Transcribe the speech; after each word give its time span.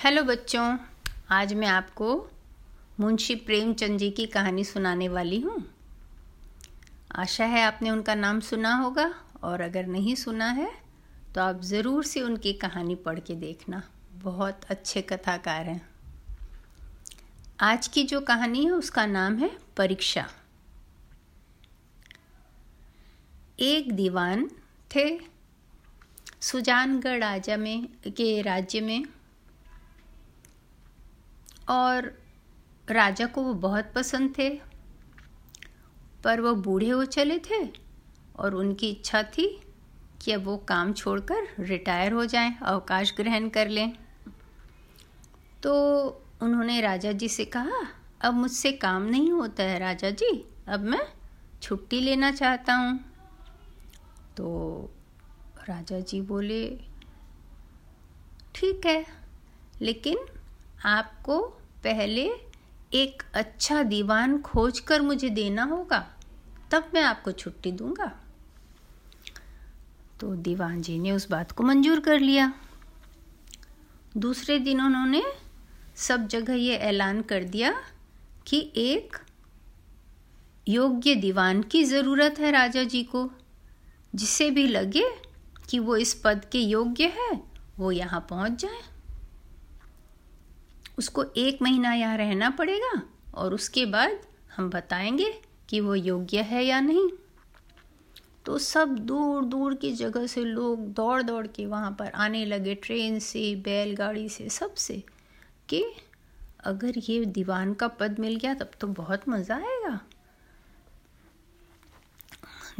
Hello 0.00 0.22
बच्चों, 0.22 0.76
आज 1.30 1.52
मैं 1.54 1.66
आपको 1.68 2.14
मुंशी 3.00 3.34
प्रेमचंद 3.38 3.98
जी 3.98 4.08
की 4.10 4.24
कहानी 4.26 4.62
सुनाने 4.64 5.08
वाली 5.08 5.40
हूँ। 5.40 5.56
आशा 7.14 7.44
है 7.44 7.62
आपने 7.62 7.90
उनका 7.90 8.14
नाम 8.14 8.40
सुना 8.40 8.74
होगा, 8.74 9.04
और 9.42 9.60
अगर 9.60 9.86
नहीं 9.86 10.14
सुना 10.14 10.48
है 10.50 10.70
तो 11.34 11.40
आप 11.40 11.60
ज़रूर 11.62 12.04
से 12.04 12.20
उनकी 12.20 12.52
कहानी 12.52 12.94
पढ़ 12.94 13.18
के 13.18 13.34
देखना। 13.34 13.82
बहुत 14.14 14.64
अच्छे 14.70 15.02
कथाकार 15.02 15.66
हैं। 15.66 15.80
आज 17.60 17.88
की 17.88 18.04
जो 18.04 18.20
कहानी 18.22 18.64
है, 18.64 18.70
उसका 18.70 19.06
नाम 19.06 19.38
है 19.38 19.50
परीक्षा। 19.76 20.26
एक 23.60 23.92
दीवान 23.92 24.50
थे। 24.90 25.08
सुजानगढ़ 26.42 27.20
राजा 27.20 27.56
में, 27.56 27.88
के 28.08 28.40
राज्य 28.42 28.80
में 28.80 29.04
और 31.70 32.12
राजा 32.88 33.26
को 33.26 33.42
वो 33.42 33.54
बहुत 33.54 33.92
पसंद 33.94 34.34
थे 34.38 34.48
पर 36.24 36.40
वो 36.40 36.54
बूढ़े 36.54 36.88
हो 36.88 37.04
चले 37.04 37.38
थे 37.38 37.64
और 38.36 38.54
उनकी 38.54 38.90
इच्छा 38.90 39.22
थी 39.22 39.46
कि 40.22 40.32
अब 40.32 40.44
वो 40.44 40.56
काम 40.56 40.92
छोड़कर 40.92 41.46
रिटायर 41.60 42.12
हो 42.12 42.24
जाएँ, 42.26 42.56
अवकाश 42.62 43.12
ग्रहण 43.16 43.48
कर 43.48 43.68
लें। 43.68 43.92
तो 45.62 45.72
उन्होंने 46.42 46.80
राजा 46.80 47.12
जी 47.12 47.28
से 47.28 47.44
कहा 47.44 47.86
अब 48.20 48.34
मुझसे 48.34 48.72
काम 48.72 49.02
नहीं 49.02 49.30
होता 49.32 49.62
है 49.62 49.78
राजा 49.78 50.10
जी 50.10 50.44
अब 50.68 50.80
मैं 50.80 51.00
छुट्टी 51.62 52.00
लेना 52.00 52.30
चाहता 52.32 52.74
हूँ। 52.74 52.98
तो 54.36 54.90
राजा 55.68 56.00
जी 56.00 56.20
बोले 56.20 56.64
ठीक 58.54 58.86
है 58.86 59.04
लेकिन 59.82 60.18
आपको 60.86 61.38
पहले 61.84 62.30
एक 62.94 63.22
अच्छा 63.34 63.82
दीवान 63.82 64.38
खोज 64.38 64.80
कर 64.80 65.00
मुझे 65.00 65.28
देना 65.30 65.62
होगा, 65.62 66.06
तब 66.70 66.90
मैं 66.94 67.02
आपको 67.02 67.32
छुट्टी 67.32 67.72
दूँगा। 67.72 68.12
तो 70.20 70.34
दीवान 70.36 70.80
जी 70.82 70.98
ने 70.98 71.12
उस 71.12 71.28
बात 71.30 71.52
को 71.52 71.64
मंजूर 71.64 72.00
कर 72.00 72.20
लिया। 72.20 72.52
दूसरे 74.16 74.58
दिन 74.58 74.80
उन्होंने 74.80 75.22
सब 75.96 76.26
जगह 76.26 76.54
ये 76.54 76.76
ऐलान 76.76 77.22
कर 77.22 77.44
दिया 77.44 77.74
कि 78.46 78.60
एक 78.76 79.16
योग्य 80.68 81.14
दीवान 81.14 81.62
की 81.62 81.84
ज़रूरत 81.84 82.38
है 82.38 82.50
राजा 82.50 82.84
जी 82.84 83.02
को। 83.02 83.30
जिसे 84.14 84.50
भी 84.50 84.66
लगे 84.66 85.04
कि 85.68 85.78
वो 85.78 85.96
इस 85.96 86.14
पद 86.14 86.44
के 86.52 86.58
योग्य 86.58 87.06
है, 87.06 87.30
वो 87.78 87.92
यहाँ 87.92 88.26
पहुँच 88.30 88.60
जाए। 88.62 88.80
उसको 91.00 91.24
एक 91.36 91.62
महीना 91.62 91.92
यहाँ 91.94 92.16
रहना 92.16 92.50
पड़ेगा 92.50 93.02
और 93.34 93.54
उसके 93.54 93.86
बाद 93.86 94.18
हम 94.56 94.70
बताएँगे 94.70 95.32
कि 95.68 95.80
वो 95.80 95.94
योग्य 95.94 96.42
है 96.42 96.64
या 96.64 96.80
नहीं। 96.80 97.08
तो 98.44 98.58
सब 98.58 98.88
दूर 98.98 99.44
दूर 99.44 99.74
की 99.74 99.92
जगह 99.92 100.26
से 100.26 100.44
लोग 100.44 100.86
दौड़ 100.92 101.22
दौड़ 101.22 101.46
के 101.46 101.66
वहाँ 101.66 101.90
पर 101.98 102.10
आने 102.14 102.44
लगे, 102.44 102.74
ट्रेन 102.74 103.18
से, 103.18 103.54
बैलगाड़ी 103.56 104.28
से, 104.28 104.48
सबसे, 104.48 105.02
कि 105.68 105.84
अगर 106.64 106.98
ये 106.98 107.24
दीवान 107.24 107.74
का 107.74 107.88
पद 107.88 108.18
मिल 108.18 108.36
गया 108.36 108.54
तब 108.54 108.70
तो 108.80 108.86
बहुत 108.86 109.28
मज़ा 109.28 109.56
आएगा। 109.56 110.00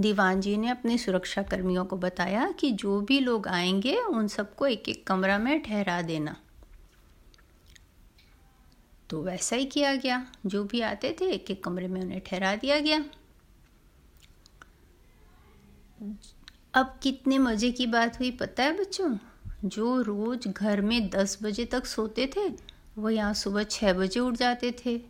दीवान 0.00 0.40
जी 0.40 0.56
ने 0.56 0.68
अपने 0.68 0.98
सुरक्षा 0.98 1.42
कर्मियों 1.42 1.84
को 1.84 1.96
बताया 1.96 2.50
कि 2.50 2.70
जो 2.72 3.00
भी 3.00 3.20
लोग 3.20 3.48
आएँगे, 3.48 3.96
उन 3.96 4.28
सबको 4.28 4.66
एक 4.66 4.88
एक 4.88 5.06
कमरा 5.06 5.38
में 5.38 5.62
ठहरा 5.62 6.02
देना। 6.02 6.36
तो 9.10 9.22
वैसा 9.22 9.56
ही 9.56 9.64
किया 9.64 9.94
गया। 9.94 10.26
जो 10.46 10.64
भी 10.64 10.80
आते 10.80 11.16
थे, 11.20 11.24
एक 11.24 11.50
एक 11.50 11.64
कमरे 11.64 11.88
में 11.88 12.00
उन्हें 12.00 12.20
ठहरा 12.20 12.54
दिया 12.56 12.78
गया। 12.78 13.04
अब 16.74 16.98
कितने 17.02 17.38
मज़े 17.38 17.70
की 17.70 17.86
बात 17.86 18.18
हुई 18.18 18.30
पता 18.30 18.62
है 18.62 18.78
बच्चों? 18.80 19.16
जो 19.64 20.00
रोज़ 20.02 20.48
घर 20.48 20.80
में 20.80 21.08
दस 21.10 21.38
बजे 21.42 21.64
तक 21.64 21.86
सोते 21.86 22.26
थे, 22.26 22.48
वो 22.98 23.10
यहाँ 23.10 23.34
सुबह 23.34 23.62
छः 23.62 23.92
बजे 23.92 24.20
उठ 24.20 24.34
जाते 24.34 24.74
थे। 24.86 25.00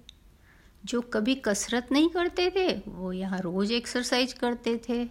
जो 0.84 1.00
कभी 1.00 1.34
कसरत 1.34 1.88
नहीं 1.92 2.08
करते 2.08 2.50
थे, 2.50 2.82
वो 2.88 3.12
यहाँ 3.12 3.40
रोज़ 3.40 3.72
एक्सरसाइज 3.72 4.32
करते 4.32 4.80
थे। 4.88 5.08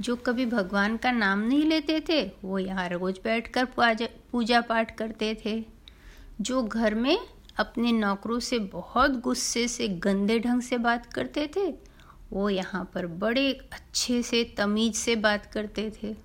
जो 0.00 0.16
कभी 0.16 0.46
भगवान 0.46 0.96
का 0.96 1.12
नाम 1.12 1.38
नहीं 1.38 1.64
लेते 1.64 2.00
थे, 2.08 2.22
वो 2.44 2.58
यहाँ 2.58 2.88
रोज़ 2.88 3.16
बैठकर 3.24 3.64
पूजा 4.32 4.60
पाठ 4.60 4.96
करते 4.98 5.34
थे। 5.44 5.64
जो 6.40 6.62
घर 6.62 6.94
में 6.94 7.18
अपने 7.56 7.92
नौकरों 7.92 8.40
से 8.40 8.58
बहुत 8.58 9.10
गुस्से 9.10 9.68
से, 9.68 9.88
गंदे 9.88 10.38
ढंग 10.38 10.62
से 10.62 10.78
बात 10.78 11.12
करते 11.12 11.50
थे। 11.56 11.74
वो 12.32 12.50
यहाँ 12.50 12.90
पर 12.94 13.06
बड़े 13.06 13.52
अच्छे 13.72 14.22
से, 14.22 14.44
तमीज 14.44 14.94
से 14.94 15.16
बात 15.16 15.46
करते 15.46 15.92
थे। 16.02 16.16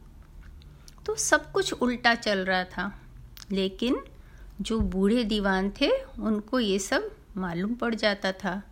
तो 1.05 1.15
सब 1.15 1.51
कुछ 1.51 1.73
उल्टा 1.73 2.15
चल 2.15 2.39
रहा 2.39 2.63
था। 2.63 3.01
लेकिन 3.51 4.01
जो 4.61 4.79
बूढ़े 4.79 5.23
दीवान 5.23 5.71
थे, 5.81 5.91
उनको 6.19 6.59
ये 6.59 6.79
सब 6.79 7.11
मालूम 7.37 7.73
पड़ 7.73 7.95
जाता 7.95 8.31
था, 8.31 8.63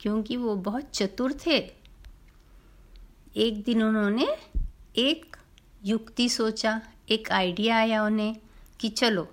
क्योंकि 0.00 0.36
वो 0.36 0.56
बहुत 0.56 0.82
चतुर 0.94 1.34
थे। 1.46 1.70
एक 3.36 3.62
दिन 3.64 3.82
उन्होंने 3.82 4.36
एक 4.96 5.36
युक्ति 5.84 6.28
सोचा, 6.28 6.82
एक 7.08 7.32
आइडिया 7.32 7.76
आया 7.76 8.04
उन्हें 8.04 8.36
कि 8.80 8.88
चलो, 8.88 9.32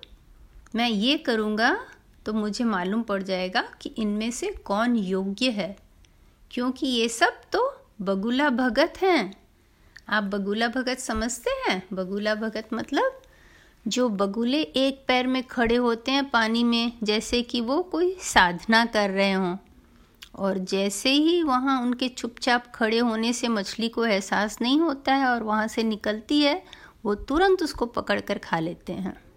मैं 0.74 0.88
ये 0.88 1.18
करूँगा 1.18 1.86
तो 2.28 2.32
मुझे 2.32 2.64
मालूम 2.64 3.02
पड़ 3.02 3.22
जाएगा 3.22 3.64
कि 3.80 3.88
इनमें 3.88 4.30
से 4.30 4.46
कौन 4.46 4.96
योग्य 4.96 5.50
है। 5.50 5.76
क्योंकि 6.50 6.86
ये 6.86 7.08
सब 7.08 7.40
तो 7.52 7.82
बगुला 8.02 8.50
भगत 8.50 8.92
हैं। 9.02 9.34
आप 10.08 10.24
बगुला 10.24 10.68
भगत 10.68 10.98
समझते 10.98 11.50
हैं? 11.50 11.88
बगुला 11.92 12.34
भगत 12.34 12.68
मतलब 12.74 13.22
जो 13.88 14.08
बगुले 14.08 14.62
एक 14.62 15.04
पैर 15.08 15.26
में 15.26 15.42
खड़े 15.42 15.76
होते 15.76 16.12
हैं 16.12 16.30
पानी 16.30 16.64
में, 16.64 16.92
जैसे 17.02 17.42
कि 17.42 17.60
वो 17.60 17.82
कोई 17.82 18.16
साधना 18.20 18.84
कर 18.84 19.10
रहे 19.10 19.32
हों। 19.32 19.56
और 20.34 20.58
जैसे 20.58 21.10
ही 21.10 21.42
वहाँ 21.42 21.82
उनके 21.82 22.08
चुपचाप 22.08 22.72
खड़े 22.74 22.98
होने 22.98 23.32
से 23.32 23.48
मछली 23.48 23.88
को 23.88 24.04
एहसास 24.06 24.58
नहीं 24.62 24.80
होता 24.80 25.14
है 25.14 25.28
और 25.28 25.42
वहाँ 25.42 25.68
से 25.68 25.82
निकलती 25.82 26.40
है, 26.40 26.62
वो 27.04 27.14
तुरंत 27.14 27.62
उसको 27.62 27.86
पकड़ 27.86 28.20
कर 28.20 28.38
खा 28.38 28.58
लेते 28.58 28.92
हैं। 28.92 29.27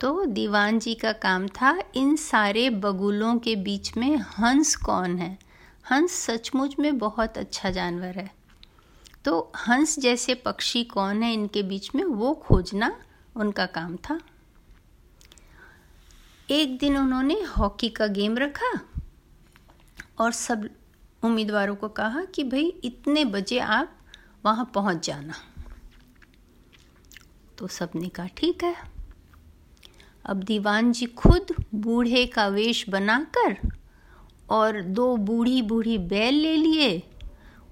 तो 0.00 0.24
दीवान 0.24 0.78
जी 0.78 0.94
का 0.94 1.12
काम 1.12 1.48
था, 1.48 1.78
इन 1.94 2.16
सारे 2.16 2.70
बगुलों 2.70 3.38
के 3.38 3.56
बीच 3.56 3.96
में 3.96 4.16
हंस 4.16 4.76
कौन 4.76 5.18
है? 5.18 5.38
हंस 5.90 6.12
सचमुच 6.12 6.78
में 6.78 6.98
बहुत 6.98 7.38
अच्छा 7.38 7.70
जानवर 7.70 8.18
है। 8.18 8.34
तो 9.24 9.52
हंस 9.56 9.98
जैसे 9.98 10.34
पक्षी 10.34 10.84
कौन 10.84 11.22
है 11.22 11.32
इनके 11.32 11.62
बीच 11.62 11.94
में, 11.94 12.04
वो 12.04 12.34
खोजना 12.34 13.00
उनका 13.36 13.66
काम 13.66 13.96
था। 13.96 14.20
एक 16.50 16.78
दिन 16.78 16.96
उन्होंने 16.96 17.34
हॉकी 17.34 17.88
का 17.88 18.06
गेम 18.06 18.38
रखा 18.38 18.80
और 20.18 20.32
सब 20.32 20.70
उम्मीदवारों 21.24 21.76
को 21.76 21.88
कहा 21.88 22.24
कि 22.24 22.44
भाई 22.44 22.64
इतने 22.84 23.24
बजे 23.24 23.58
आप 23.58 23.98
वहाँ 24.44 24.70
पहुँच 24.74 25.06
जाना। 25.06 25.34
तो 27.58 27.66
सबने 27.66 28.08
कहा, 28.08 28.26
ठीक 28.26 28.64
है। 28.64 28.97
अब 30.28 30.42
दीवान 30.42 30.92
जी 30.92 31.06
खुद 31.06 31.54
बूढ़े 31.74 32.26
का 32.26 32.46
वेश 32.46 32.84
बनाकर 32.88 33.56
और 34.50 34.80
दो 34.82 35.16
बूढ़ी 35.16 35.62
बूढ़ी 35.62 35.96
बैल 35.98 36.34
ले 36.34 36.56
लिए, 36.56 37.02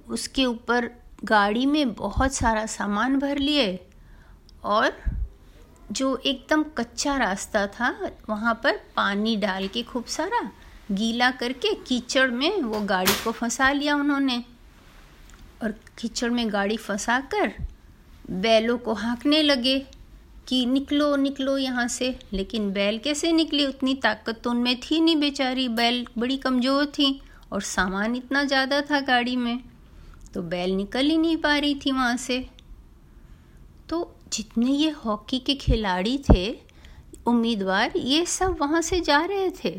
उसके 0.09 0.45
ऊपर 0.45 0.91
गाड़ी 1.25 1.67
में 1.67 1.95
बहुत 1.95 2.35
सारा 2.35 2.67
सामान 2.67 3.19
भर 3.19 3.39
लिए 3.39 3.89
और 4.65 4.93
जो 5.93 6.17
एकदम 6.17 6.63
कच्चा 6.79 7.17
रास्ता 7.17 7.67
था, 7.67 7.91
वहाँ 8.29 8.55
पर 8.65 8.81
पानी 8.97 9.37
डाल 9.37 9.67
के 9.69 9.83
खूब 9.83 10.05
सारा 10.05 10.41
गीला 10.93 11.31
करके 11.31 11.75
कीचड़ 11.75 12.31
में 12.31 12.63
वो 12.63 12.81
गाड़ी 12.81 13.13
को 13.25 13.33
फंसा 13.33 13.71
लिया 13.73 13.97
उन्होंने 13.97 14.45
और 15.63 15.75
कीचड़ 15.99 16.31
में 16.31 16.53
गाड़ी 16.53 16.77
फंसा 16.77 17.21
कर 17.35 17.53
बैलों 18.31 18.79
को 18.79 18.95
हाँकने 18.95 19.43
लगे। 19.43 19.79
कि 20.49 20.65
निकलो 20.67 21.15
निकलो 21.17 21.57
यहाँ 21.59 21.87
से। 21.89 22.15
लेकिन 22.33 22.71
बैल 22.73 22.99
कैसे 22.99 23.33
निकली? 23.33 23.67
उतनी 23.67 23.95
ताकत 23.95 24.41
तो 24.45 24.51
उनमें 24.51 24.79
थी 24.81 25.01
नहीं 25.01 25.17
बेचारी। 25.17 25.69
बैल 25.71 26.07
बड़ी 26.19 26.37
कमज़ोर 26.37 26.87
थी 26.89 27.21
और 27.53 27.63
सामान 27.63 28.17
इतना 28.17 28.45
ज़्यादा 28.45 28.81
था 28.81 29.01
गाड़ी 29.03 29.37
में। 29.37 29.59
तो 30.35 30.43
बैल 30.45 30.71
निकल 30.73 31.07
ही 31.07 31.17
नहीं 31.19 31.37
पा 31.37 31.57
रही 31.57 31.75
थी 31.77 31.93
वहाँ 31.93 32.17
से। 32.19 32.39
तो 33.89 34.15
जितने 34.33 34.71
ये 34.71 34.91
हॉकी 34.97 35.39
के 35.39 35.55
खिलाड़ी 35.55 36.19
थे, 36.31 36.51
उम्मीदवार 37.27 37.93
ये 37.97 38.25
सब 38.27 38.57
वहाँ 38.61 38.81
से 38.83 39.01
जा 39.01 39.25
रहे 39.25 39.51
थे। 39.55 39.71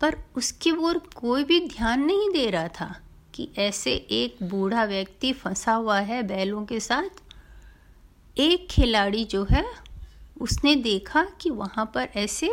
पर 0.00 0.16
उसकी 0.36 0.70
ओर 0.70 0.98
कोई 1.16 1.44
भी 1.44 1.60
ध्यान 1.60 2.04
नहीं 2.04 2.30
दे 2.32 2.48
रहा 2.50 2.68
था 2.70 2.94
कि 3.34 3.48
ऐसे 3.58 3.92
एक 4.12 4.36
बूढ़ा 4.42 4.84
व्यक्ति 4.84 5.32
फंसा 5.32 5.72
हुआ 5.72 5.98
है 6.00 6.22
बैलों 6.22 6.64
के 6.66 6.80
साथ। 6.80 7.22
एक 8.38 8.66
खिलाड़ी 8.70 9.24
जो 9.24 9.46
है, 9.50 9.64
उसने 10.40 10.74
देखा 10.76 11.24
कि 11.40 11.50
वहाँ 11.50 11.84
पर 11.94 12.08
ऐसे 12.16 12.50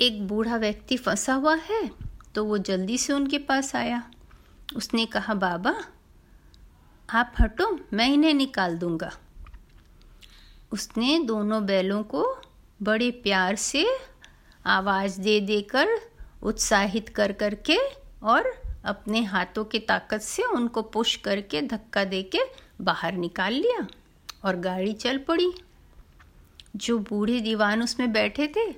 एक 0.00 0.26
बूढ़ा 0.28 0.56
व्यक्ति 0.56 0.96
फंसा 0.96 1.34
हुआ 1.34 1.54
है 1.60 1.90
तो 2.34 2.44
वो 2.44 2.58
जल्दी 2.58 2.98
से 2.98 3.12
उनके 3.12 3.38
पास 3.38 3.74
आया। 3.76 4.02
उसने 4.76 5.06
कहा, 5.06 5.34
बाबा, 5.34 5.74
आप 7.08 7.32
हटो, 7.40 7.78
मैं 7.92 8.08
इन्हें 8.08 8.32
निकाल 8.34 8.76
दूँगा। 8.78 9.10
उसने 10.72 11.18
दोनों 11.18 11.64
बैलों 11.66 12.02
को 12.04 12.24
बड़े 12.82 13.10
प्यार 13.22 13.56
से 13.56 13.86
आवाज़ 14.66 15.20
दे 15.20 15.38
देकर 15.40 15.88
उत्साहित 16.42 17.08
कर 17.08 17.32
करके 17.32 17.76
और 18.22 18.52
अपने 18.84 19.22
हाथों 19.24 19.64
की 19.64 19.78
ताकत 19.80 20.20
से 20.20 20.42
उनको 20.44 20.82
पुश 20.82 21.16
करके 21.16 21.62
धक्का 21.62 22.04
दे 22.04 22.22
के 22.34 22.40
बाहर 22.80 23.12
निकाल 23.14 23.52
लिया। 23.52 23.86
और 24.44 24.56
गाड़ी 24.56 24.92
चल 24.92 25.18
पड़ी। 25.18 25.52
जो 26.76 26.98
बूढ़े 26.98 27.40
दीवान 27.40 27.82
उसमें 27.82 28.12
बैठे 28.12 28.48
थे, 28.48 28.76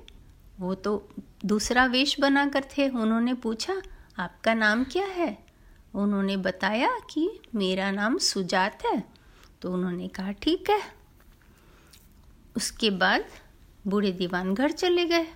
वो 0.59 0.75
तो 0.75 1.09
दूसरा 1.45 1.85
वेश 1.85 2.19
बनाकर 2.19 2.63
थे। 2.63 2.89
उन्होंने 2.89 3.33
पूछा, 3.33 3.81
आपका 4.19 4.53
नाम 4.53 4.83
क्या 4.83 5.05
है? 5.05 5.37
उन्होंने 5.95 6.37
बताया 6.37 6.99
कि, 7.09 7.39
मेरा 7.55 7.91
नाम 7.91 8.17
सुजात 8.17 8.85
है। 8.85 9.03
तो 9.61 9.73
उन्होंने 9.73 10.07
कहा, 10.07 10.31
ठीक 10.31 10.69
है। 10.69 10.81
उसके 12.55 12.89
बाद 12.89 13.25
बूढ़े 13.87 14.11
दीवान 14.11 14.53
घर 14.53 14.71
चले 14.71 15.05
गए। 15.05 15.27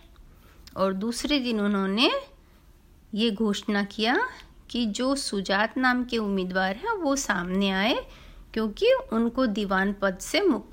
और 0.77 0.93
दूसरे 0.93 1.39
दिन 1.39 1.61
उन्होंने 1.61 2.11
ये 3.13 3.31
घोषणा 3.31 3.83
किया 3.83 4.29
कि 4.69 4.85
जो 4.85 5.15
सुजात 5.15 5.77
नाम 5.77 6.03
के 6.03 6.17
उम्मीदवार 6.17 6.75
हैं, 6.75 6.91
वो 6.91 7.15
सामने 7.15 7.71
आए 7.71 8.07
क्योंकि 8.53 8.93
उनको 9.13 9.45
दीवान 9.45 9.93
पद 9.93 10.17
से 10.17 10.41
मुक्त 10.41 10.67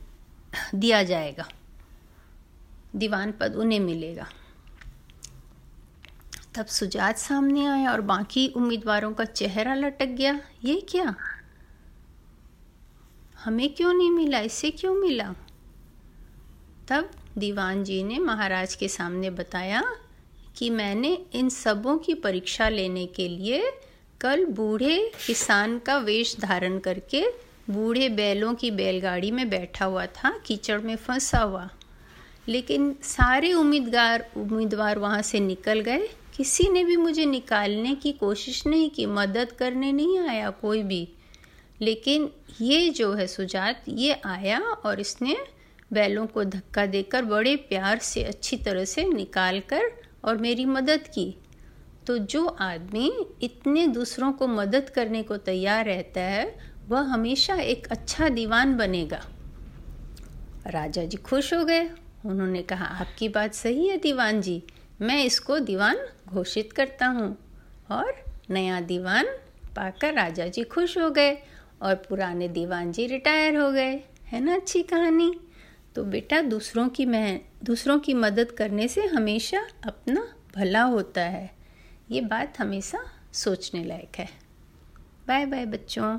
दिया 0.74 1.02
जाएगा। 1.02 1.48
दीवान 2.96 3.32
पद 3.32 3.54
उन्हें 3.54 3.80
मिलेगा। 3.80 4.26
तब 6.54 6.66
सुजात 6.66 7.18
सामने 7.18 7.66
आया 7.66 7.92
और 7.92 8.00
बाकी 8.00 8.48
उम्मीदवारों 8.48 9.14
का 9.14 9.24
चेहरा 9.24 9.74
लटक 9.74 10.06
गया। 10.06 10.40
ये 10.64 10.80
क्या? 10.80 11.14
हमें 13.44 13.74
क्यों 13.74 13.92
नहीं 13.92 14.10
मिला? 14.10 14.40
इसे 14.40 14.70
क्यों 14.70 14.94
मिला? 14.94 15.34
तब 16.88 17.10
दीवान 17.38 17.84
जी 17.84 18.02
ने 18.02 18.18
महाराज 18.18 18.74
के 18.74 18.88
सामने 18.88 19.30
बताया 19.30 19.96
कि 20.56 20.70
मैंने 20.70 21.24
इन 21.32 21.48
सबों 21.48 21.98
की 21.98 22.14
परीक्षा 22.14 22.68
लेने 22.68 23.06
के 23.06 23.28
लिए 23.28 23.70
कल 24.20 24.44
बूढ़े 24.44 25.12
किसान 25.26 25.78
का 25.78 25.98
वेश 25.98 26.40
धारण 26.40 26.78
करके 26.78 27.47
बूढ़े 27.70 28.08
बैलों 28.08 28.54
की 28.54 28.70
बैलगाड़ी 28.70 29.30
में 29.30 29.50
बैठा 29.50 29.84
हुआ 29.84 30.06
था, 30.06 30.42
कीचड़ 30.46 30.80
में 30.80 30.96
फंसा 30.96 31.38
हुआ। 31.38 31.68
लेकिन 32.48 32.96
सारे 33.02 33.52
उम्मीदवार 33.52 34.30
उम्मीदवार 34.36 34.98
वहाँ 34.98 35.22
से 35.22 35.40
निकल 35.40 35.80
गए। 35.80 36.08
किसी 36.36 36.68
ने 36.68 36.84
भी 36.84 36.96
मुझे 36.96 37.26
निकालने 37.26 37.94
की 37.94 38.12
कोशिश 38.12 38.66
नहीं 38.66 38.90
की, 38.90 39.06
मदद 39.06 39.52
करने 39.52 39.92
नहीं 39.92 40.18
आया 40.18 40.50
कोई 40.50 40.82
भी। 40.82 41.08
लेकिन 41.80 42.30
ये 42.60 42.90
जो 42.90 43.12
है 43.12 43.26
सुजात, 43.26 43.84
ये 43.88 44.20
आया 44.24 44.60
और 44.60 45.00
इसने 45.00 45.36
बैलों 45.92 46.26
को 46.26 46.44
धक्का 46.44 46.86
देकर 46.86 47.24
बड़े 47.24 47.56
प्यार 47.56 47.98
से, 47.98 48.24
अच्छी 48.24 48.56
तरह 48.56 48.84
से 48.84 49.04
निकाल 49.04 49.60
कर 49.60 49.82
और 50.24 50.36
मेरी 50.36 50.64
मदद 50.64 51.00
की। 51.14 51.34
तो 52.06 52.18
जो 52.18 52.46
आदमी 52.46 53.26
इतने 53.42 53.86
दूसरों 53.86 54.32
को 54.32 54.46
मदद 54.46 54.90
करने 54.90 55.22
को 55.22 55.36
तैयार 55.36 55.84
रहता 55.84 56.20
है 56.20 56.77
वह 56.88 57.00
हमेशा 57.00 57.54
एक 57.54 57.86
अच्छा 57.86 58.28
दीवान 58.28 58.76
बनेगा। 58.76 59.26
राजा 60.66 61.04
जी 61.04 61.16
खुश 61.16 61.54
हो 61.54 61.64
गए। 61.64 61.90
उन्होंने 62.26 62.62
कहा, 62.62 62.84
आपकी 62.84 63.28
बात 63.28 63.54
सही 63.54 63.88
है 63.88 63.98
दीवान 63.98 64.40
जी। 64.40 64.62
मैं 65.00 65.24
इसको 65.24 65.58
दीवान 65.58 65.96
घोषित 66.28 66.72
करता 66.72 67.06
हूँ। 67.06 67.38
और 67.90 68.24
नया 68.50 68.80
दीवान 68.80 69.24
पाकर 69.76 70.14
राजा 70.14 70.46
जी 70.46 70.62
खुश 70.62 70.98
हो 70.98 71.10
गए 71.10 71.38
और 71.82 71.94
पुराने 71.94 72.48
दीवान 72.48 72.92
जी 72.92 73.06
रिटायर 73.06 73.56
हो 73.56 73.72
गए। 73.72 74.04
है 74.26 74.40
ना 74.40 74.54
अच्छी 74.54 74.82
कहानी? 74.82 75.40
तो 75.94 76.04
बेटा, 76.04 76.42
दूसरों 76.42 76.88
की 76.88 77.04
मैं 77.04 77.40
दूसरों 77.64 77.98
की 77.98 78.14
मदद 78.14 78.50
करने 78.52 78.88
से 78.88 79.06
हमेशा 79.06 79.68
अपना 79.86 80.34
भला 80.56 80.82
होता 80.82 81.20
है। 81.20 81.50
ये 82.10 82.20
बात 82.20 82.60
हमेशा 82.60 83.04
सोचने 83.32 83.84
लायक 83.84 84.16
है। 84.16 84.28
बाय 85.28 85.46
बाय 85.46 85.66
बच्चों। 85.66 86.18